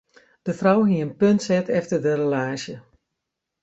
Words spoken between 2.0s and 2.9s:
de relaasje.